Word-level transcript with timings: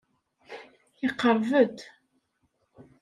Iqerreb-d. 1.07 1.77